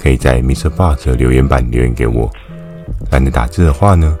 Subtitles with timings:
[0.00, 2.30] 可以在 MixerBox 的留言板留言给我。
[3.10, 4.18] 懒得打字的话呢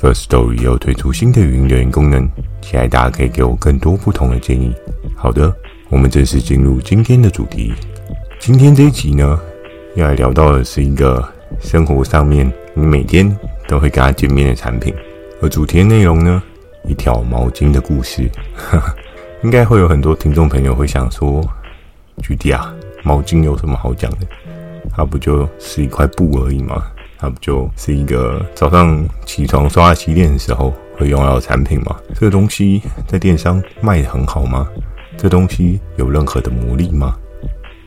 [0.00, 2.28] ，Firstory 也有推出新的语音留言功能，
[2.60, 4.74] 期待大家可以给我更多不同的建议。
[5.14, 5.54] 好的，
[5.88, 7.72] 我们正式进入今天的主题。
[8.38, 9.40] 今天这一集呢，
[9.94, 11.26] 要来聊到的是一个
[11.60, 12.50] 生活上面。
[12.72, 13.36] 你每天
[13.68, 14.94] 都会跟他见面的产品，
[15.42, 16.42] 而主题内容呢，
[16.86, 18.30] 一条毛巾的故事。
[19.42, 21.42] 应该会有很多听众朋友会想说
[22.22, 24.18] 具体啊，毛巾有什么好讲的？
[25.00, 26.84] 它不就是一块布而已吗？
[27.18, 31.96] 它不就是一个早上起床刷牙洗脸的时候会用到的产品吗？
[32.14, 34.68] 这个东西在电商卖得很好吗？
[35.16, 37.16] 这东西有任何的魔力吗？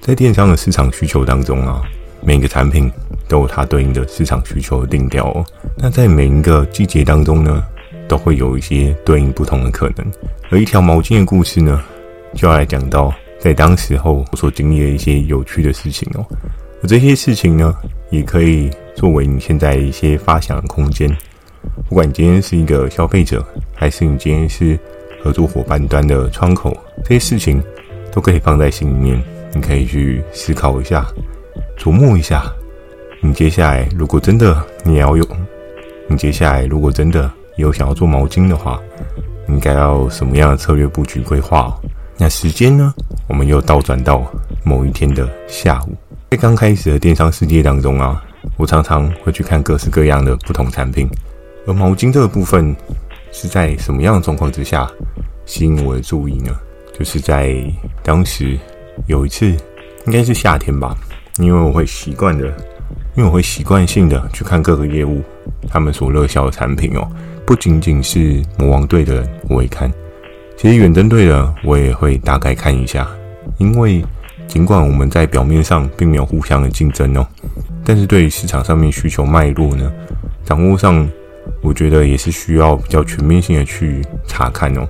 [0.01, 1.83] 在电商的市场需求当中啊。”
[2.25, 2.91] 每个产品
[3.27, 5.45] 都有它对应的市场需求的定调哦。
[5.77, 7.63] 那在每一个季节当中呢，
[8.07, 10.11] 都会有一些对应不同的可能。
[10.49, 11.79] 而一条毛巾的故事呢，
[12.33, 16.25] 就要来讲到在当时候我所经历的一些有趣的事情哦。
[16.83, 17.73] 而这些事情呢，
[18.09, 21.09] 也可以作为你现在一些发想的空间。
[21.87, 24.77] 不管你今天是一个消费者，还是你今天是
[25.23, 27.63] 合作伙伴端的窗口，这些事情
[28.11, 29.23] 都可以放在心里面，
[29.53, 31.07] 你可以去思考一下。
[31.77, 32.51] 琢磨一下，
[33.21, 35.25] 你接下来如果真的你也要用，
[36.09, 38.77] 你接下来如果真的有想要做毛巾的话，
[39.47, 41.73] 应该要什么样的策略布局规划哦？
[42.17, 42.93] 那时间呢？
[43.27, 44.29] 我们又倒转到
[44.65, 45.95] 某一天的下午，
[46.33, 48.19] 在刚开始的电商世界当中啊，
[48.57, 51.07] 我常常会去看各式各样的不同产品，
[51.67, 52.75] 而毛巾这个部分
[53.31, 54.89] 是在什么样的状况之下
[55.45, 56.51] 吸引我的注意呢？
[56.97, 57.55] 就是在
[58.01, 58.57] 当时
[59.05, 59.45] 有一次，
[60.07, 60.97] 应该是夏天吧。
[61.37, 62.47] 因为我会习惯的，
[63.15, 65.21] 因为我会习惯性的去看各个业务
[65.69, 67.07] 他们所热销的产品哦，
[67.45, 69.87] 不仅仅是魔王队的我会看，
[70.57, 73.07] 其实远征队的我也会大概看一下。
[73.59, 74.03] 因为
[74.53, 77.25] 尽管我们在表面上并没有互相的竞争哦，
[77.83, 79.91] 但是对于市场上面需求脉络呢，
[80.45, 81.09] 掌握上
[81.63, 84.87] 我觉得也是需要比较全面性的去查看哦。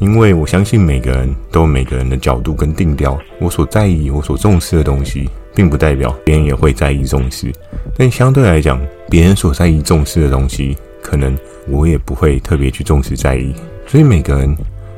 [0.00, 5.30] 因为我相信每个人都有每个人的角度跟定调，我所在意、我所重视的东西。
[5.54, 7.52] 并不代表别人也会在意重视，
[7.94, 11.36] 但相对来讲，别人所在意重视的东西，可能
[11.68, 13.54] 我也不会特别去重视在意。
[13.86, 14.56] 所以每个人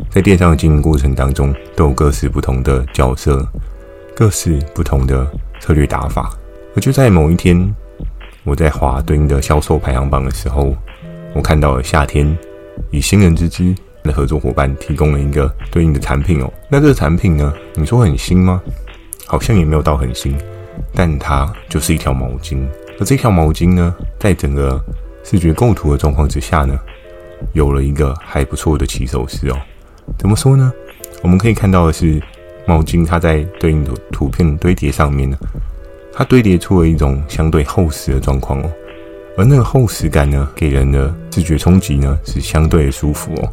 [0.08, 3.44] 在电商的经营过程当中，都有各式不同的角色，
[4.14, 5.26] 各式不同的
[5.60, 6.30] 策略打法。
[6.76, 7.74] 而就在某一天，
[8.44, 10.74] 我在划对应的销售排行榜的时候，
[11.34, 12.36] 我看到了夏天
[12.90, 16.52] 以新人之姿的合作伙伴提供了一个对应的产品哦。
[16.68, 18.62] 那这个产品呢，你说很新吗？
[19.26, 20.36] 好像也没有到很新，
[20.94, 22.64] 但它就是一条毛巾。
[23.00, 24.82] 而这条毛巾呢，在整个
[25.22, 26.78] 视觉构图的状况之下呢，
[27.52, 29.56] 有了一个还不错的起手式哦。
[30.18, 30.72] 怎么说呢？
[31.22, 32.20] 我们可以看到的是，
[32.66, 35.36] 毛巾它在对应的图片堆叠上面呢，
[36.12, 38.70] 它堆叠出了一种相对厚实的状况哦。
[39.36, 43.52] 而那个厚实感呢，给人的视觉冲击呢，是相对的舒服哦。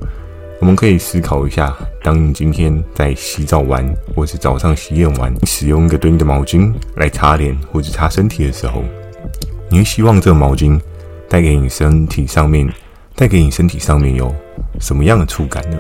[0.60, 3.84] 我们可以思考一下，当你今天在洗澡完，
[4.16, 8.84] 或是早上洗脸完，使用一个对应的毛巾来擦脸或者擦身体的时候，
[9.72, 10.80] 你会希望这个毛巾
[11.28, 12.72] 带给你身体上面，
[13.16, 14.32] 带给你身体上面有
[14.80, 15.78] 什么样的触感呢？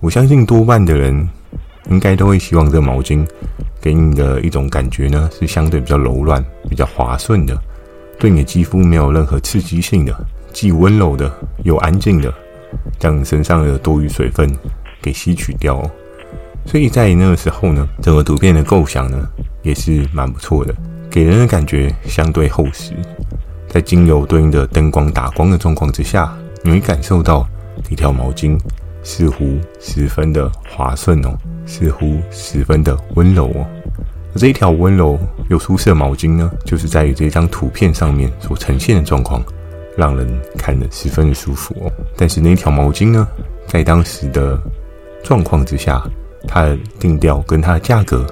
[0.00, 1.26] 我相信多半的人
[1.90, 3.26] 应该都会希望这个毛巾
[3.80, 7.56] 给你的一种感觉呢，是相对比较柔软、比较滑顺的，
[8.18, 10.14] 对你的肌肤没有任何刺激性的，
[10.52, 11.32] 既温柔的
[11.64, 12.32] 又安静的。
[12.98, 14.50] 将身上的多余水分
[15.02, 15.82] 给吸取掉，
[16.64, 19.28] 所以在那个时候呢，整个图片的构想呢
[19.60, 20.74] 也是蛮不错的，
[21.10, 22.94] 给人的感觉相对厚实。
[23.68, 27.46] 在经由对应的灯光打光的状况之下，你会感受到
[27.90, 28.58] 一条毛巾
[29.02, 31.36] 似乎十分的滑顺哦，
[31.66, 33.66] 似乎十分的温柔哦。
[34.34, 35.18] 而这一条温柔
[35.50, 39.42] 又舒适的毛巾呢，就是在于这张图片上面所呈现的状况。
[39.94, 40.26] 让人
[40.56, 41.92] 看得十分的舒服哦。
[42.16, 43.28] 但是那一条毛巾呢，
[43.66, 44.58] 在当时的
[45.22, 46.02] 状况之下，
[46.48, 48.26] 它的定调跟它的价格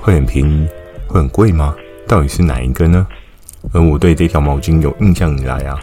[0.00, 0.66] 会很便宜，
[1.06, 1.76] 会很贵吗？
[2.08, 3.06] 到底是哪一个呢？
[3.74, 5.78] 而我对这条毛巾有印象以来啊，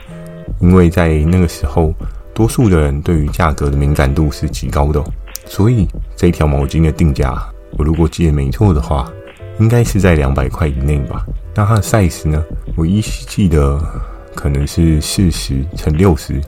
[0.59, 1.93] 因为在那个时候，
[2.33, 5.03] 多数的人对于价格的敏感度是极高的，
[5.45, 9.11] 所以这条毛巾的定价，我如果记得没错的话，
[9.59, 11.25] 应该是在两百块以内吧。
[11.53, 12.43] 那它的 size 呢，
[12.75, 13.79] 我依稀记得
[14.33, 16.39] 可能是四十乘六十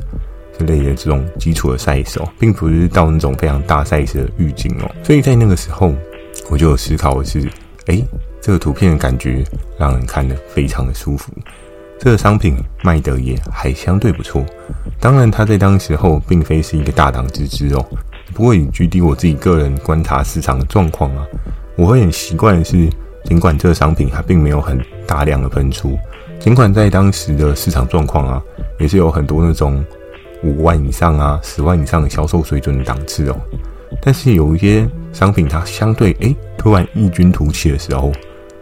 [0.57, 4.89] 之类的这种基础的 size 哦，并不是到那种非常大 size 的浴巾哦。
[5.03, 5.93] 所以在那个时候，
[6.49, 7.47] 我就有思考的是，
[7.87, 8.01] 哎，
[8.39, 9.43] 这个图片的感觉
[9.77, 11.33] 让人看得非常的舒服。
[11.99, 14.45] 这个商品卖得也还相对不错，
[14.99, 17.85] 当然它在当时候并非是一个大档之资哦。
[18.33, 21.25] 不过以举例我自己个人观察市场的状况啊，
[21.75, 22.89] 我会很习惯的是，
[23.25, 25.97] 尽管这个商品它并没有很大量的喷出，
[26.39, 28.41] 尽管在当时的市场状况啊，
[28.80, 29.83] 也是有很多那种
[30.44, 33.38] 五万以上啊、十万以上的销售水准的档次哦，
[34.01, 38.12] 但是有一些商品它相对诶突然异军突起的时候。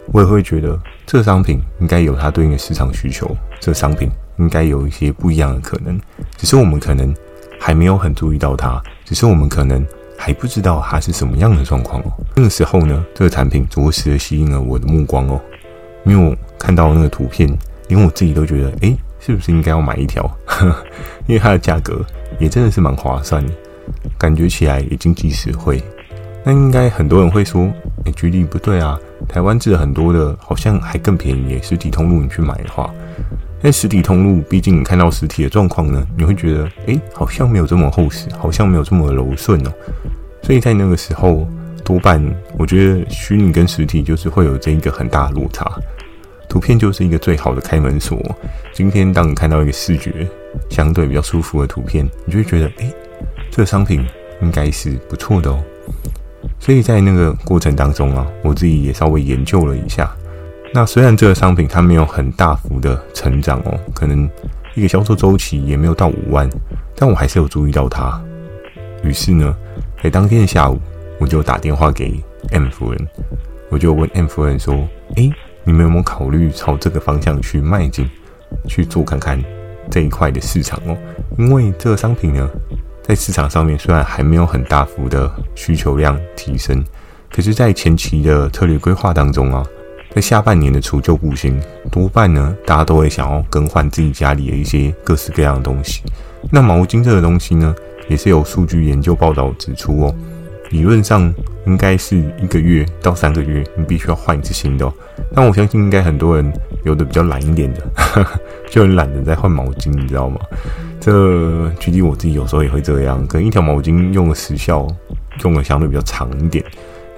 [0.06, 5.98] 我也会觉得，这商品应该有它对应的市场需求，这商品应该有一些不一样的可能，
[6.36, 7.14] 只是我们可能
[7.64, 9.86] 还没有很注意到它，只是我们可能
[10.18, 12.12] 还不知道它是什么样的状况哦。
[12.34, 15.40] 那个时候呢，这个产品着实的吸引了我的目光哦，
[16.04, 17.48] 因为我看到那个图片，
[17.86, 20.28] 连我自己都觉得，诶，是不是应该要买一条？
[21.28, 22.04] 因为它的价格
[22.40, 23.52] 也真的是蛮划算的，
[24.18, 25.80] 感觉起来也经济实惠。
[26.44, 27.72] 那应该很多人会说，
[28.06, 28.98] 诶，举例不对啊。
[29.28, 31.60] 台湾制很多的，好像还更便宜。
[31.62, 32.92] 实体通路你去买的话，
[33.62, 39.72] 但实体通路毕竟你看到实体的状况呢，你会觉得，诶，好像没有这么厚实，好像没有这么柔顺哦。
[40.42, 41.46] 所以在那个时候，
[41.84, 42.20] 多半
[42.58, 45.70] 我觉得虚拟跟实体就是会有这一个很大的落差。
[46.48, 48.20] 图片就是一个最好的开门锁。
[48.72, 50.26] 今天当你看到一个视觉
[50.68, 52.92] 相对比较舒服的图片，你就会觉得，诶，
[53.50, 54.04] 这个商品
[54.42, 55.62] 应该是不错的哦。
[56.58, 60.14] 所以在那个过程当中啊，我自己也稍微研究了一下。
[60.74, 64.28] 那虽然这个商品它没有很大幅的成长哦，可能
[64.74, 66.48] 一个销售周期也没有到五万，
[66.96, 68.20] 但我还是有注意到它。
[69.02, 69.54] 于是呢，
[70.02, 70.80] 在当天的下午，
[71.18, 72.18] 我就打电话给
[72.50, 73.08] M 夫人，
[73.68, 74.74] 我就问 M 夫人说
[75.16, 75.30] ：“诶，
[75.64, 78.08] 你们有没有考虑朝这个方向去迈进，
[78.66, 79.38] 去做看看
[79.90, 80.96] 这一块的市场哦？
[81.36, 82.48] 因为这个商品呢。”
[83.02, 86.84] 在市场上面，虽然还没有很大幅的需求量提升，
[87.28, 89.66] 可是，在前期的策略规划当中啊，
[90.14, 91.58] 在下半年的除旧布新，
[91.90, 96.02] 多半呢，大家都会想要更换自己家里的一些各式各样的东西。
[96.50, 97.74] 那毛巾这个东西呢，
[98.08, 100.14] 也是有数据研究报道指出哦，
[100.70, 101.32] 理论上
[101.66, 104.92] 应该是一个月到三个月，你必须要换一次新的哦。
[105.34, 106.52] 但我相信，应该很多人
[106.84, 107.80] 有的比较懒一点的，
[108.68, 110.38] 就很懒得再换毛巾，你知道吗？
[111.00, 114.86] 这举例我自己有时候也会这样，可能一条毛巾用的时效
[115.42, 116.62] 用的相对比较长一点。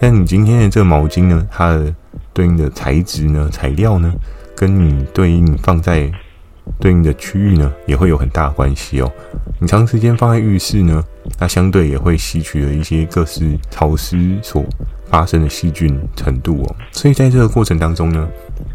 [0.01, 1.95] 但你今天的这个毛巾呢，它的
[2.35, 4.13] 对应的材质呢、材料呢，
[4.55, 6.11] 跟你对应放在
[6.81, 9.11] 对应的区域呢，也会有很大的关系哦。
[9.61, 11.03] 你长时间放在浴室呢，
[11.39, 14.65] 它相对也会吸取了一些各式潮湿所
[15.07, 16.77] 发生的细菌程度哦。
[16.91, 18.29] 所以在这个过程当中呢，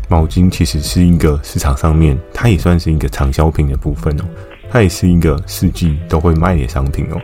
[0.08, 4.24] 毛巾其实是一个市场上面，它也算是一个畅销品的部分哦。
[4.72, 7.20] 它也是一个四季都会卖的商品哦，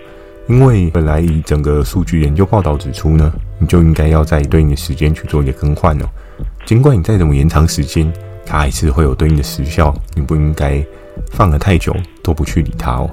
[0.47, 6.05] 因为本来以整个数据研究报道指出呢，你就应该要在对应的时间去做一个更换哦。
[6.65, 8.11] 尽管你再怎么延长时间，
[8.43, 10.83] 它还是会有对应的时效，你不应该
[11.31, 13.09] 放了太久都不去理它哦。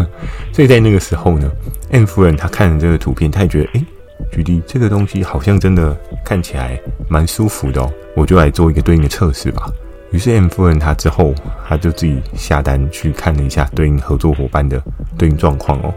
[0.52, 1.50] 所以在那个时候呢
[1.90, 3.84] ，M 夫人她看了这个图片，她也觉得，诶，
[4.32, 9.70] 举例这个东西好像真的看起来蛮舒服的哦，我就来做一个对应的测试吧。
[10.10, 11.34] 于是 M 夫人她之后，
[11.68, 14.82] 她就自己下单去看了一下对应合作伙伴的
[15.18, 15.92] 对应状况哦。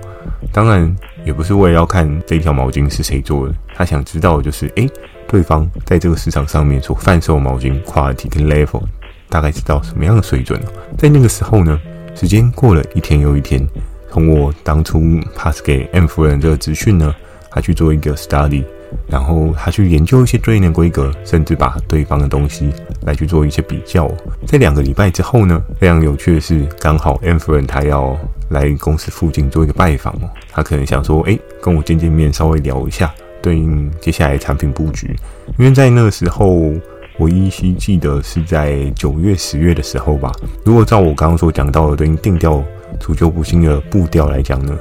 [0.51, 4.89] 当然也不是为了要看这一条毛巾是谁做的，她想知道的就是，诶，
[5.27, 8.81] 对方在这个市场上面所贩售毛巾 quality 跟 level
[9.29, 10.59] 大概知道什么样的水准。
[10.97, 11.79] 在那个时候呢，
[12.15, 13.67] 时间过了一天又一天，
[14.11, 15.01] 从我当初
[15.35, 17.13] pass 给 M 夫人这个资讯呢，
[17.51, 18.63] 她去做一个 study。
[19.09, 22.69] 然后他去研究一些对应的规格，甚至把对方的东西
[23.01, 24.09] 来去做一些比较。
[24.45, 28.17] 在两个礼拜之后呢，非常有趣的是，刚好 M 夫人他要
[28.47, 30.29] 来公司附近做一个拜访哦。
[30.49, 33.13] 他可能想说，诶，跟我见见面，稍微聊一下
[33.47, 35.15] 对应接下来产品布局。
[35.57, 36.73] 因为在那个时候，
[37.17, 40.31] 我依稀记得是在九月、十月的时候吧。
[40.65, 42.61] 如果照我刚刚所讲到的对应定调
[42.99, 44.77] 除旧布新的步调来讲呢，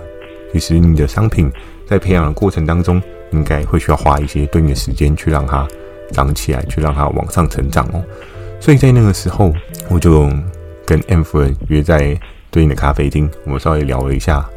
[0.53, 1.53] 其实你的商品
[1.87, 3.01] 在培养的过程当中。
[3.33, 5.67] 应该会需要花一些对应的时间去让它
[6.13, 8.03] 长起来，去让它往上成长哦。
[8.61, 9.53] 所以在那个时候，
[9.89, 10.31] 我就
[10.87, 12.19] 跟 M 夫人约在
[12.53, 14.49] 对应的咖啡厅，我们稍微聊了一下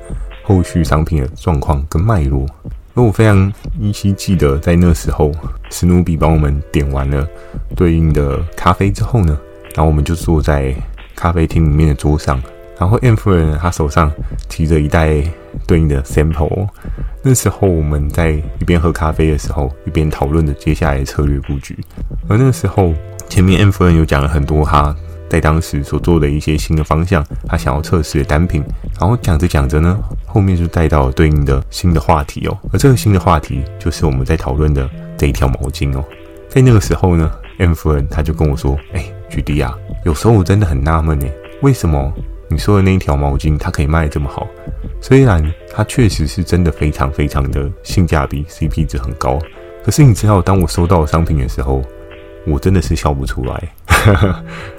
[0.43, 2.45] 后续商品的状况跟脉络。
[3.03, 5.31] 我非常依稀记得，在那时候，
[5.69, 7.27] 史努比帮我们点完了
[7.75, 9.37] 对应的咖啡之后呢，
[9.75, 10.73] 然后我们就坐在
[11.15, 12.41] 咖啡厅里面的桌上。
[12.79, 14.09] 然后 M 夫人她手上
[14.47, 15.21] 提着一袋
[15.67, 16.65] 对应的 sample，
[17.21, 21.77] 那时候我们在一边喝咖啡的时候，一边讨论着接下来的策略布局。
[22.29, 22.93] 而那时候
[23.27, 24.95] 前面 M 夫人有讲了很多他
[25.29, 28.63] 在当时所做的一些新的方向，他想要测试的单品，
[28.99, 32.57] 然后讲着讲着呢，后面就带到了对应的新的话题哦。
[32.73, 36.03] 而这个新的话题就是我们在讨论的这一条毛巾哦。
[36.49, 41.27] 在那个时候呢，M 夫人他就跟我说：“哎，GD 啊，有时候我真的很纳闷呢，
[41.61, 42.11] 为什么
[42.49, 44.47] 你说的那一条毛巾它可以卖这么好？
[44.99, 49.37] 虽然它确实是真的非常非常的性价比，CP 值很高，
[49.85, 51.83] 可是你知道，当我收到商品的时候，
[52.49, 53.71] 我真的是笑不出来。”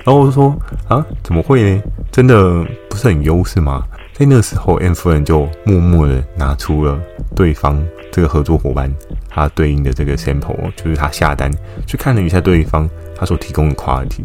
[0.04, 0.56] 然后我就说
[0.88, 1.82] 啊，怎么会呢？
[2.10, 3.84] 真的不是很优势吗？
[4.12, 6.98] 在那个时候，M 夫人就默默的拿出了
[7.34, 8.92] 对方这个合作伙伴
[9.28, 11.50] 他对应的这个 sample，就是他下单
[11.86, 14.24] 去看了一下对方他所提供的 quality，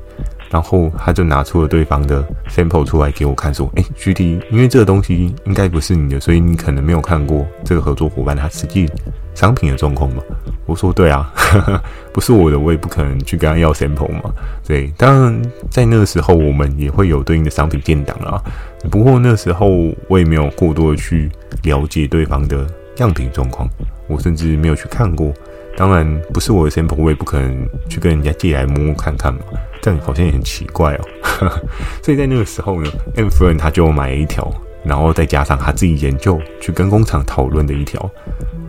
[0.49, 8.89] 然后他就拿出了对方的 sample 出来给我看，说：“哎，GD，因为这个东西应该不是你的，所以你可能没有看过这个合作伙伴他实际
[9.33, 10.23] 商品的状况吧。”
[10.65, 11.31] 我说对啊，
[12.11, 14.33] 不是我的，我也不可能去跟他要 sample 嘛。
[14.65, 18.41] 对，当然在那个时候，我们也会有对应的商品建档啊。
[18.89, 19.69] 不过那时候
[20.07, 21.29] 我也没有过多的去
[21.63, 22.65] 了解对方的
[22.97, 23.69] 样品状况，
[24.07, 25.31] 我甚至没有去看过。
[25.77, 29.41] 当然不是我的 sample，我也不可能去跟人家借来摸摸看看嘛。
[29.85, 31.05] 这样好像也很奇怪哦。
[32.01, 34.51] 所以在那个时候呢，M 夫人他就买了一条，
[34.83, 38.09] 然后再加上他自己研究去跟工厂讨论的一条。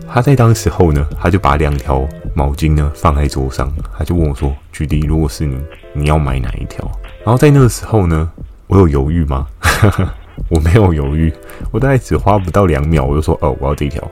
[0.06, 5.58] 他在当时候呢，他就把两条毛巾呢放在桌上，他就问我说：“GD，如果是你，
[5.94, 6.87] 你要买哪一条？”
[7.25, 8.30] 然后在那个时候呢，
[8.66, 9.46] 我有犹豫吗？
[10.48, 11.32] 我没有犹豫，
[11.72, 14.02] 我大概只花不到两秒，我就说：“哦，我要这一条。”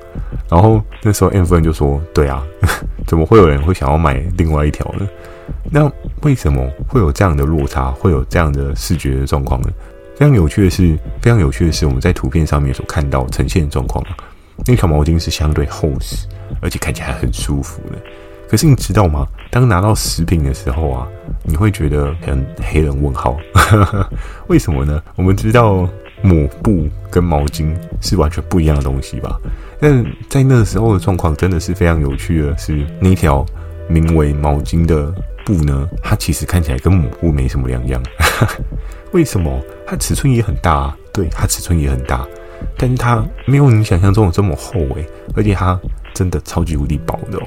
[0.51, 2.43] 然后那时候 M 夫人就说：“对啊，
[3.07, 5.09] 怎么会有人会想要买另外一条呢？
[5.71, 5.91] 那
[6.23, 9.69] 为什么会有这样的落差，会有这样的视觉的状况呢？
[10.17, 14.05] 非常有趣的是，非常有趣的是，我们在图片上面所看到呈现的状况。”
[14.67, 16.29] 那条毛巾是相对厚实，
[16.61, 17.99] 而且看起来很舒服的。
[18.49, 19.27] 可是你知道吗？
[19.51, 21.09] 当拿到实品的时候啊，
[21.43, 23.37] 你会觉得很黑人问号。
[24.47, 25.03] 为什么呢？
[25.17, 25.89] 我们知道
[26.25, 29.39] 抹布跟毛巾是完全不一样的东西吧？
[29.79, 33.45] 但在那时候的状况真的是非常有趣的是，那条
[33.87, 35.15] 名为毛巾的
[35.45, 38.03] 布呢，它其实看起来跟抹布没什么两样。
[39.13, 39.63] 为什么？
[39.87, 42.27] 它尺寸也很大啊，对，它尺寸也很大。
[42.79, 45.79] 但是它没有你想象中的这么厚诶，而且它
[46.15, 47.43] 真的超级无敌薄的哦。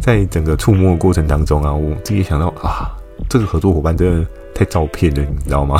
[0.00, 2.90] 在整个触摸的过程当中啊，我自己想到啊，
[3.28, 5.76] 这个合作伙伴真的太照骗了，你知道吗？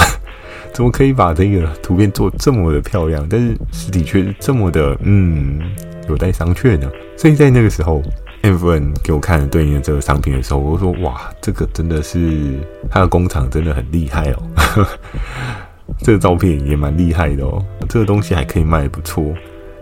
[0.76, 5.58] 怎么可以把这个图片做这么的漂亮，但是实体却是这么的嗯
[6.06, 6.86] 有待商榷呢？
[7.16, 8.02] 所以在那个时候
[8.42, 12.58] ，M 夫人给我看了对应的这个商品的时候，我就说哇，这个真的是
[12.90, 14.86] 他的工厂真的很厉害哦。
[16.04, 19.24] 这个照片也蛮厉害的哦，这个东西还可以卖得不错。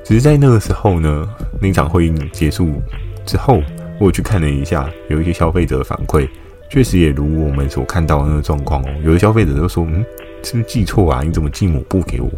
[0.04, 1.28] 只是在那个时候呢，
[1.60, 2.80] 那场会议结束
[3.26, 3.60] 之后，
[3.98, 6.28] 我去看了一下，有一些消费者的反馈，
[6.70, 8.88] 确实也如我们所看到的那个状况哦。
[9.02, 10.04] 有的消费者就说：“嗯，
[10.44, 11.22] 是不是记错啊？
[11.24, 12.30] 你怎么寄抹布给我？”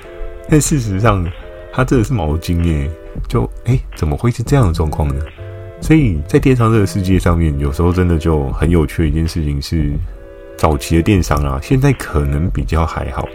[0.48, 1.26] 但事实上，
[1.72, 2.90] 它真的是毛巾耶，
[3.28, 5.16] 就哎，怎么会是这样的状况呢？
[5.80, 9.92] 所以在电商这个世界上面，有时候真的就很有趣的一件事情是。
[10.56, 13.26] 早期的电商啊，现在可能比较还好，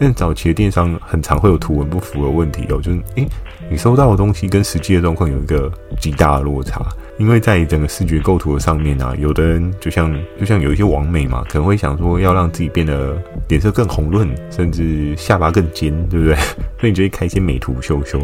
[0.00, 3.28] 但早期的电商很常会有图文不符的问题哦，就是诶，
[3.70, 6.80] 你收到的东西跟实际的状况有一个极大的落差，
[7.18, 13.14] 因为在整个视觉构图的上面啊，有的人就像就像有一些网美嘛，可能会想说要让自己变得
[13.48, 16.34] 脸色更红润，甚至下巴更尖，对不对？
[16.80, 18.18] 所以你就会开一些美图秀秀。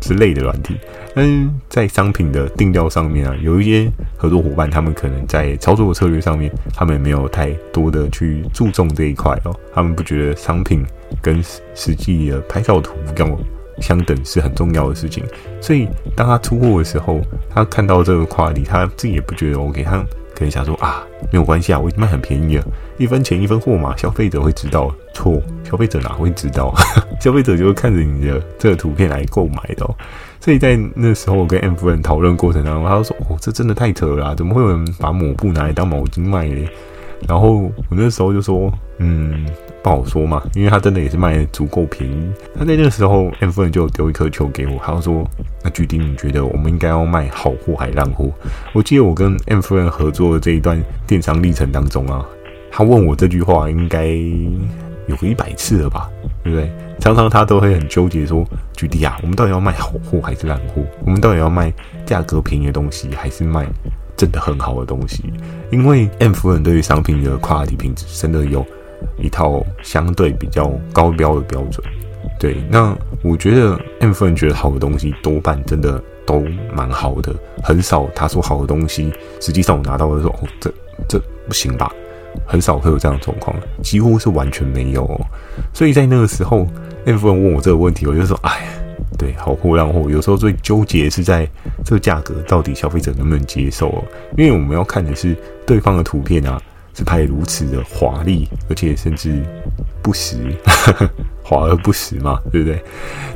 [0.00, 0.76] 之类的软体，
[1.16, 9.54] 嗯在商品的定调上面啊，有一些合作伙伴，他们可能在操作策略上面，他们没有太多的去注重这一块哦。
[9.72, 10.84] 他们不觉得商品
[11.22, 11.42] 跟
[11.74, 13.38] 实际的拍照图跟我
[13.80, 15.24] 相等是很重要的事情，
[15.60, 20.04] 所以当他出货的时候，他看到这个跨里，他自己也不觉得 OK，他
[20.40, 22.64] 可能想说啊，没有关系啊，我已经卖很便宜了，
[22.96, 24.90] 一分钱一分货嘛，消费者会知道。
[25.12, 26.74] 错，消费者哪会知道？
[27.20, 29.86] 消费者就会看着你的这个图片来购买的。
[30.40, 36.66] 所以在那时候，我跟 M 夫人讨论过程当中，他就说：“哦，这真的太扯了，怎么会有人把抹布拿来当毛巾卖嘞？”
[37.28, 39.46] 然后我那时候就说：“嗯，
[39.82, 45.28] 不好说嘛，因为他真的也是卖得足够便宜。”他在那个时候，M 夫人就丢一颗球给我，他说
[45.62, 48.30] ：“那 GD，你觉得我们应该要卖好货还是烂货？”
[48.72, 52.24] 我记得我跟 M 夫人合作的这一段电商历程当中啊，
[52.70, 54.08] 他问我这句话应该。
[55.06, 56.08] 有个一百次了吧，
[56.44, 56.70] 对不对？
[57.00, 58.44] 常常他都会很纠结说
[58.76, 60.82] ：“GD 啊，我们到底要卖好货还是烂货？
[61.04, 61.72] 我们到底要卖
[62.06, 63.66] 价格便宜的东西，还是卖
[64.16, 65.24] 真的很好的东西？”
[65.72, 68.64] 因为 M 夫人对于商品的跨 u 品质真的有
[69.18, 71.84] 一套相对比较高标的标准。
[72.38, 76.40] 对，那我觉得 M 夫人觉得好的东西，多半真的都
[76.74, 80.72] 蛮好的，很少他说好的东西，实际上我拿到的时候，这
[81.08, 81.92] 这不行吧？
[82.46, 85.20] 很少会有这样的状况，几乎是完全没有哦。
[85.74, 86.66] 所以在那个时候
[87.04, 88.60] ，M 夫人问我这个问题，我就说：“哎，
[89.18, 90.08] 对，好货烂货。
[90.08, 91.46] 有时候最纠结是在
[91.84, 94.04] 这个价格到底消费者能不能接受哦？
[94.38, 96.60] 因为我们要看的是对方的图片啊，
[96.94, 99.42] 是拍如此的华丽，而且甚至
[100.02, 100.36] 不实，
[101.42, 102.82] 华而不实嘛，对不对？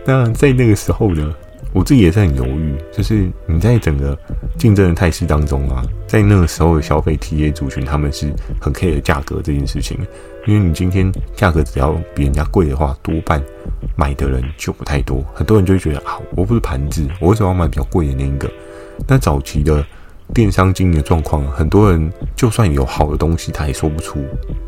[0.05, 1.35] 那在那个时候呢？”
[1.75, 4.17] 我自己也是很犹豫，就是你在整个
[4.57, 9.99] 竞争的态势当中啊，在那个时候的消费 TA 族群，他们是很 care 价格这件事情，
[10.47, 13.43] 因为你今天价格只要比人家贵的话，多半
[13.97, 18.49] 买的人就不太多，很多人就会觉得啊，我不是盘子，我为什么要买比较贵的那一个？
[19.09, 19.85] 那早期的。
[20.35, 24.19] 电商经营的状况，很多人就算有好的东西，他也说不出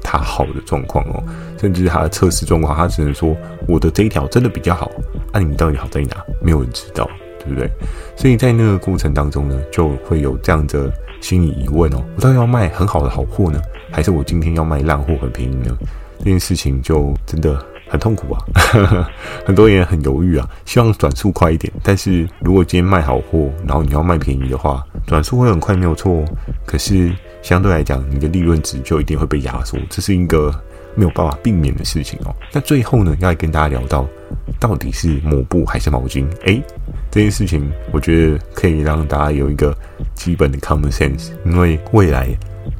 [0.00, 1.22] 他好的状况哦，
[1.58, 4.88] 甚至他的测试状况，他只能说我的这一条真的比较好，
[5.32, 6.24] 那、啊、你到底好在哪？
[6.40, 7.68] 没有人知道，对不对？
[8.16, 15.76] 所以在那个过程当中呢，就会有这样的心理疑问哦，我到底要卖很好的好货呢，还是我今天要卖烂货很便宜呢？
[16.18, 17.60] 这件事情就真的。
[17.88, 18.40] 很痛苦啊，
[19.46, 21.72] 很多人很犹豫啊，希望转速快一点。
[21.82, 26.24] 但是如果今天卖好货，然后你要卖便宜的话，转速会很快，没有错。
[26.66, 27.12] 可是
[27.42, 30.52] 相对来讲，你的利润值就一定会被压缩，这是一个
[30.94, 32.34] 没有办法避免的事情哦。
[32.52, 34.06] 那最后呢，要来跟大家聊到，
[34.58, 36.26] 到底是抹布还是毛巾？
[36.44, 36.62] 诶，
[37.10, 39.76] 这件事情我觉得可以让大家有一个
[40.14, 42.28] 基本的 common sense，因为未来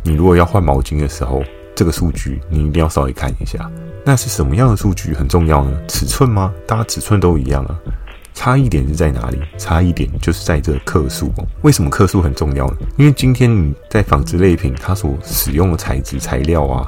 [0.03, 1.45] 你如果要换毛巾的时候，
[1.77, 3.71] 这个数据你一定要稍微看一下。
[4.09, 5.77] 那是什么样的数据很重要呢？
[5.89, 6.55] 尺寸吗？
[6.65, 7.77] 大家尺寸都一样啊，
[8.35, 9.41] 差异点是在哪里？
[9.59, 11.45] 差异点就是在这克数哦。
[11.63, 12.77] 为什么克数很重要呢？
[12.99, 16.87] 因为今天你在纺织类品，它所使用的材质材料啊，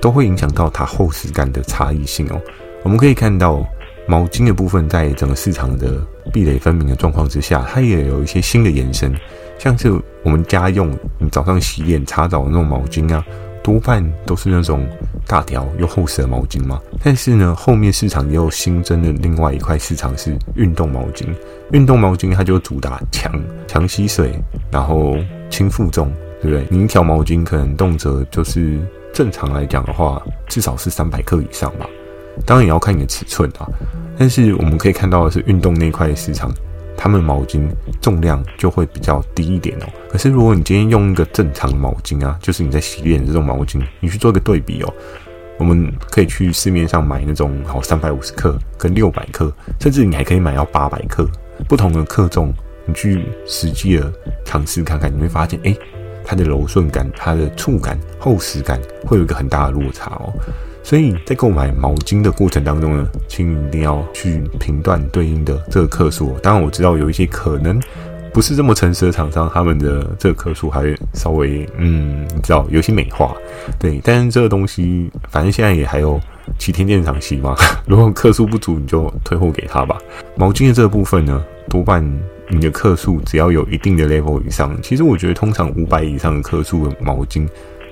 [0.00, 2.40] 都会影响到它厚实感的差异性哦。
[2.84, 3.66] 我们可以看到，
[4.06, 6.00] 毛巾的部分在整个市场的
[6.32, 9.12] 壁垒分明的状况之下，它也有一些新的延伸，
[9.58, 13.26] 像是我们家用你早上洗脸擦澡的那种毛巾啊。
[13.66, 14.86] 多半都是那种
[15.26, 21.26] 大条又厚实的毛巾嘛，但是呢，后面市场也有新增的另外一块市场是运动毛巾。
[21.72, 23.32] 运动毛巾它就主打强
[23.66, 25.16] 强吸水，然后
[25.50, 26.64] 轻负重，对不对？
[26.70, 28.78] 你一条毛巾可能动辄就是
[29.12, 31.88] 正常来讲的话，至少是三百克以上吧。
[32.44, 33.66] 当然也要看你的尺寸啊。
[34.16, 36.54] 但是我们可以看到的是，运动那块市场。
[36.96, 37.68] 他们毛巾
[38.00, 39.86] 重量就会比较低一点哦。
[40.08, 44.94] 可是如果你今天用一个正常的毛巾啊，就是你在洗脸这种毛巾，你去做一个对比哦。
[45.58, 51.26] 我们可以去市面上买那种好三百五十克跟六百克，甚至你还可以买到八百克
[51.66, 52.52] 不同的克重，
[52.84, 54.12] 你去实际的
[54.44, 55.74] 尝试看看，你会发现，诶，
[56.24, 60.30] 它的柔顺感、它的触感、厚实感会有一个很大的落差哦。
[60.86, 66.38] 所以在购买毛巾的过程当中呢，请一定要去评断对应的这个克数。
[66.40, 67.82] 当然，我知道有一些可能
[68.32, 73.34] 不是这么诚实的厂商，他们的这个克数还稍微嗯，你知道有些美化，
[73.80, 74.00] 对。
[74.04, 76.20] 但是这个东西，反正现在也还有
[76.56, 77.56] 七天鉴赏期嘛。
[77.84, 79.98] 如果克数不足，你就退货给他吧。
[80.36, 82.00] 毛巾的这个部分呢，多半
[82.48, 87.44] 你的克数只要有一定的 level 以上，其实我觉得通常五百以上的克数的毛巾。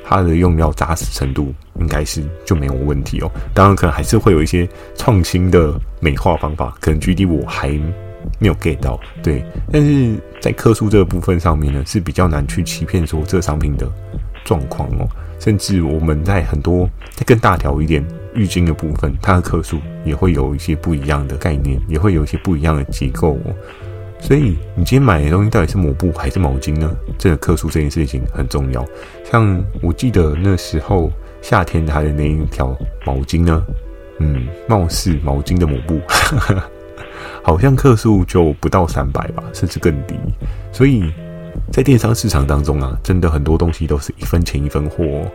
[0.05, 3.31] 它的用料扎实程度应该是就没有问题哦。
[3.55, 7.69] 当然，可能还是会有一些创新的美化方法，可能 GD 我还
[8.39, 9.01] 没有 get 到。
[9.23, 13.91] 对，但是在克数这个部分上面呢，是比较难去欺骗说这个商品的
[14.45, 15.09] 状况哦。
[15.41, 23.55] 甚至我们在很多再更大条一点浴巾的部分，它的克数也会有一些不一样的概念，也会有一些不一样的结构哦。
[24.27, 26.91] 所以，你今天买的东西到底是抹布还是毛巾呢？
[27.19, 28.83] 这个克数这件事情很重要。
[29.23, 33.63] 像我记得那时候夏天它的那一条毛巾呢，
[34.21, 36.01] 嗯，貌似毛巾的抹布，
[37.45, 40.15] 好像克数就不到三百吧，甚至更低。
[40.73, 41.13] 所以
[41.71, 45.31] 在电商市场当中啊，真的很多东西都是一分钱一分货哦。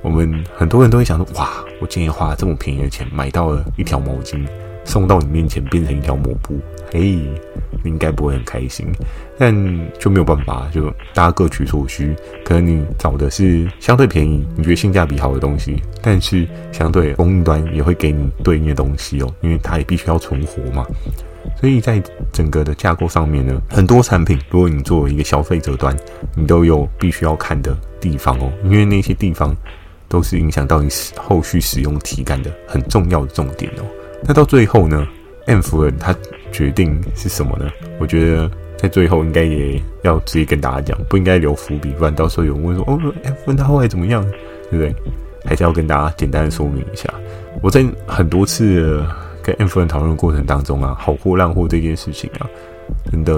[0.00, 4.46] 我们很多人都会想说，哇，我今天花了这么便宜的钱买到了一条毛巾。
[4.84, 6.58] 送到你面前变成一条抹布，
[6.92, 7.00] 嘿，
[7.82, 8.86] 你应该不会很开心，
[9.38, 9.54] 但
[9.98, 12.14] 就没有办法，就大家各取所需。
[12.44, 20.86] 可能你找的是相对便宜，你觉得性价比好的东西，但是相对供应端也会给你对应的东西哦，因为它也必须要存活嘛。
[21.58, 22.00] 所以在
[22.30, 25.96] 整个的架构上面呢，很多产品，如果你作为一个消费者端，
[26.36, 29.56] 你都有必须要看的地方哦，因为那些地方
[30.08, 33.84] 都是影响到你后续使用体感的很重要的重点哦。
[34.24, 35.06] 那到最后呢
[35.46, 36.14] ，M 夫人她
[36.52, 37.70] 决定是什么呢？
[37.98, 44.24] 我觉得在最后应该也要直接跟大家讲，不应该留伏笔，不然到时候有人问说：“哦，M 夫人她后来怎么样？”
[44.70, 44.94] 对不对？
[45.44, 47.12] 还是要跟大家简单的说明一下。
[47.60, 49.04] 我在很多次
[49.42, 52.46] 跟 M 夫人讨论的过程当中啊，好货烂货这件事情啊，
[53.10, 53.34] 真的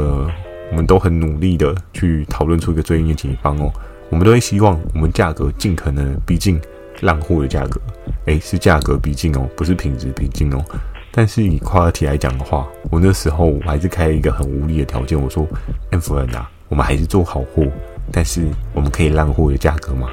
[0.70, 3.72] 我们都很努力的去讨论出一个最应解方哦。
[4.10, 6.60] 我们都会希望我们价格尽可能逼近
[7.00, 7.80] 烂货的价格。
[8.26, 10.64] 诶，是价格逼近哦，不是品质逼近哦。
[11.16, 15.46] 但是以跨个体来讲的话，我那时候我还是开一个很无理的条件，我说
[15.92, 17.64] M 夫人啊，我们还是做好货，
[18.10, 20.08] 但是我们可以烂货的价格吗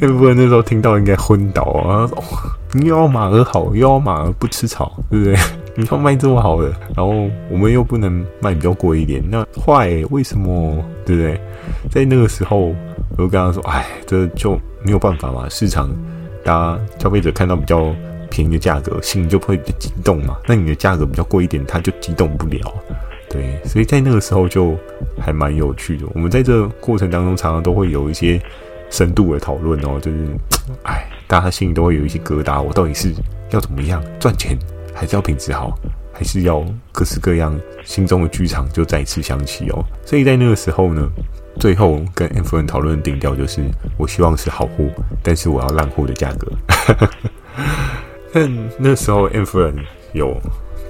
[0.00, 2.06] ？M 夫人那时候听到应该昏倒啊！
[2.72, 5.36] 你要马儿好，又要马儿不吃草，对不对？
[5.76, 10.04] 你要卖这么好的，然后我们又不能卖比较贵一点，那坏？
[10.10, 10.76] 为什么？
[11.06, 11.40] 对不对？
[11.90, 12.74] 在那个时候，
[13.16, 15.88] 我就跟他说：“哎，这就没有办法嘛，市场
[16.44, 17.90] 大家消费者看到比较。”
[18.34, 20.36] 便宜的价格，心里就会激动嘛。
[20.48, 22.74] 那你的价格比较贵一点，他就激动不了。
[23.30, 24.76] 对，所以在那个时候就
[25.20, 26.04] 还蛮有趣的。
[26.14, 28.42] 我们在这过程当中，常常都会有一些
[28.90, 30.00] 深度的讨论哦。
[30.00, 30.26] 就是，
[30.82, 32.60] 哎，大家心里都会有一些疙瘩。
[32.60, 33.14] 我到底是
[33.50, 34.58] 要怎么样赚钱，
[34.92, 35.78] 还是要品质好，
[36.12, 37.56] 还是要各式各样？
[37.84, 39.84] 心中的剧场就再次响起哦。
[40.04, 41.08] 所以在那个时候呢，
[41.60, 43.62] 最后跟 M 夫人讨论的定调就是：
[43.96, 44.84] 我希望是好货，
[45.22, 46.50] 但是我要烂货的价格。
[48.34, 49.72] 但那时候，M 夫人
[50.12, 50.36] 有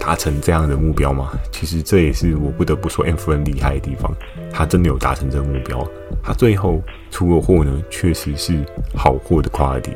[0.01, 1.33] 达成这样的目标吗？
[1.53, 4.11] 其实这也是我不得不说 M 夫人厉害的地方。
[4.51, 5.87] 他真的有达成这个目标。
[6.23, 8.65] 他最后出的货呢，确实是
[8.97, 9.93] 好货的 quality，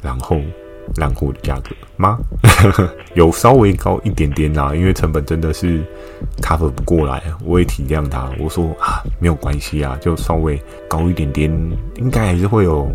[0.00, 0.40] 然后
[0.96, 2.18] 烂货的价格吗？
[3.12, 5.84] 有稍微高一点点啦，因为成本真的是
[6.40, 7.22] cover 不过来。
[7.44, 11.50] 我也体谅他，我说啊，没有关系啊，就稍微高一点点，
[11.96, 12.90] 应该还是会有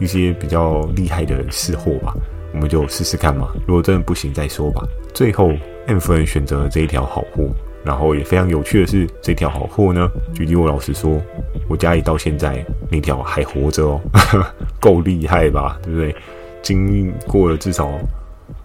[0.00, 2.12] 一些比较厉害的人试货吧。
[2.58, 4.82] 我们就试试看嘛，如果真的不行再说吧。
[5.14, 5.52] 最后
[5.86, 7.48] ，M 夫人选择了这一条好货，
[7.84, 11.22] 然后也非常有趣的是，这条好货呢，举例我老实说，
[11.68, 14.00] 我家里到现在那条还活着哦，
[14.80, 15.78] 够厉害吧？
[15.84, 16.16] 对不对？
[16.60, 17.86] 经历过了至少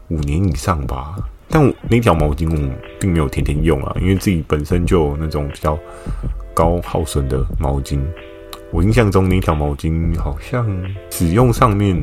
[0.08, 1.13] 五年以上吧。
[1.47, 5.77] 但那条毛巾我并没有天天用啊，因为自己本身就有那种比较
[6.51, 7.99] 高耗损的毛巾。
[8.71, 10.67] 我印象中那条毛巾好像
[11.12, 11.95] 使用上面。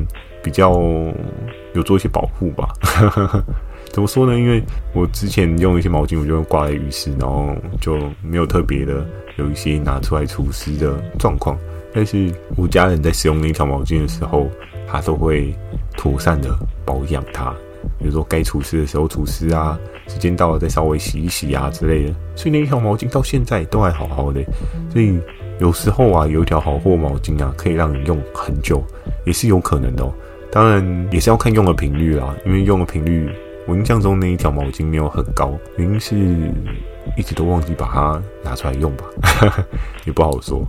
[0.43, 0.71] 比较
[1.73, 2.73] 有做一些保护吧，
[3.91, 4.37] 怎么说呢？
[4.37, 4.61] 因为
[4.93, 9.05] 我之前用一些毛巾，我就挂在浴室，然后就没有特别的
[9.37, 11.57] 有一些拿出来除湿的状况。
[11.93, 14.49] 但是我家人在使用那条毛巾的时候，
[14.87, 15.53] 他都会
[15.97, 17.53] 妥善的保养它，
[17.99, 19.77] 比如说该除湿的时候除湿啊，
[20.07, 22.15] 时间到了再稍微洗一洗啊之类的。
[22.35, 24.41] 所以那一条毛巾到现在都还好好的。
[24.89, 25.19] 所以
[25.59, 28.81] 有时候啊，有一条好货毛巾啊，可以让你用很久，
[29.25, 30.13] 也是有可能的哦。
[30.51, 33.29] 当然也是要看用的频率啦，因为用的频率，
[33.65, 36.15] 我印象中那一条毛巾没有很高，原因是
[37.15, 39.05] 一直都忘记把它拿出来用吧，
[40.05, 40.67] 也不好说。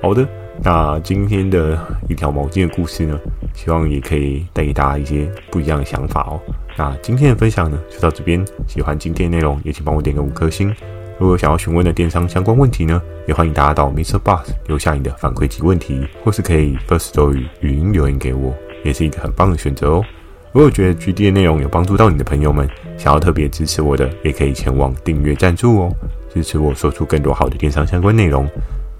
[0.00, 0.24] 好的，
[0.62, 1.76] 那今天的
[2.08, 3.18] 一条毛巾的故事呢，
[3.52, 6.40] 希望也可以带给大家一些不一样的想法哦。
[6.76, 8.44] 那今天的分享呢，就到这边。
[8.68, 10.72] 喜欢今天内容，也请帮我点个五颗星。
[11.18, 18.54] 如果想要询问的电商相关问题呢，也欢迎大家到 MixerBox 留下你的反馈及问题，或是可以 First Story 语音留言给我。
[18.86, 20.04] 也是一个很棒的选择哦。
[20.52, 25.92] 如果觉得 GD 的内容有帮助到你的朋友们，想要特别支持我的，也可以前往订阅赞助哦，
[26.32, 28.48] 支持我说出更多好的电商相关内容。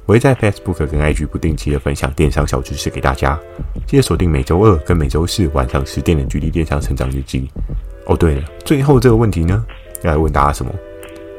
[0.05, 3.38] 我会在 Facebook 跟 IG 不定期的分享电商小知识给大家，
[3.87, 7.51] 记得锁定每周二跟每周四晚上十点的 GD 电商成长日记。
[8.05, 9.64] 哦，对了，最后这个问题呢，
[10.03, 10.72] 要来问大家什么？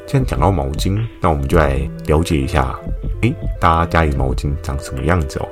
[0.05, 2.77] 既然讲到毛巾，那我们就来了解一下，
[3.21, 5.47] 诶，大家家里毛巾长什么样子哦？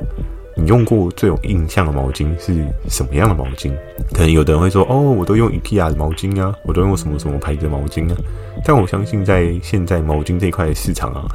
[0.58, 3.74] 你用过最有印象的毛巾是什么样的毛巾？
[4.14, 8.16] 可能有的人会说：“哦，我都用 IKEA 的毛巾啊，我都用什么什么牌子的毛巾啊。”
[8.64, 11.28] 但我相信，在现在毛巾这一块市场啊，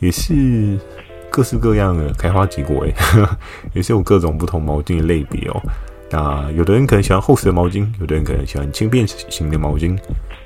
[0.00, 0.76] 也是
[1.30, 2.94] 各式各样的开花结果诶，
[3.74, 5.62] 也是有各种不同毛巾的类别哦。
[6.10, 9.96] 那有的人可能喜欢厚实的毛巾，有的人可能喜欢轻便型的毛巾，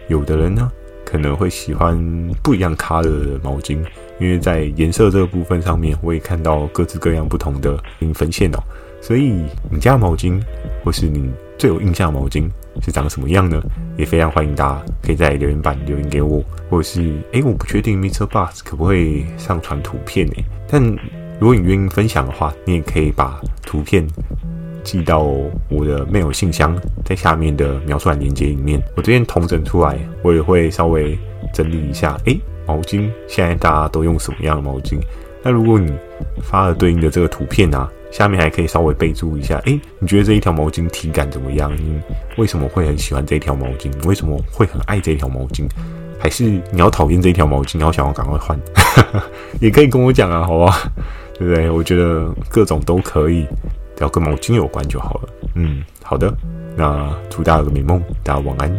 [0.09, 0.71] 有的人呢，
[1.11, 1.99] 可能会喜欢
[2.43, 3.79] 不一样咖的毛巾，
[4.21, 8.59] 因为在颜色这个部分上面，我也看到各自各样不同的分线哦。
[9.01, 10.39] 所以你家毛巾，
[10.85, 12.47] 或是你最有印象毛巾
[12.83, 13.59] 是长什么样呢？
[13.97, 18.27] 也非常欢迎大家可以在留言板留言给我，或者是诶，我不确定 Mr.
[18.27, 20.85] Bus 可不可以上传图片诶，但
[21.41, 24.07] 如果你愿意分享的话，你也可以把图片。
[24.89, 25.19] 寄到
[25.69, 26.75] 我的 mail 信箱，
[27.05, 31.19] 在下面的描述栏链接里面，我这边统整出来，我也会稍微
[31.53, 32.17] 整理一下。
[32.25, 34.99] 诶，毛巾现在大家都用什么样的毛巾？
[35.43, 35.93] 那如果你
[36.41, 39.59] 发了对应的这个图片啊，下面还可以稍微备注一下。
[39.67, 41.71] 诶，你觉得这一条毛巾体感怎么样？
[41.77, 42.01] 你
[42.39, 43.91] 为什么会很喜欢这一条毛巾？
[44.01, 45.69] 你为什么会很爱这一条毛巾？
[46.19, 48.59] 还是你要讨厌这一条毛巾，然后想要赶快换？
[49.61, 50.91] 也可以跟我讲啊，好吧？
[51.39, 51.69] 对不对？
[51.69, 53.47] 我觉得各种都可以。
[53.99, 55.29] 只要跟毛巾有关就好了。
[55.57, 56.33] 嗯，好的，
[56.77, 58.71] 那祝大家有个美梦，大家晚安。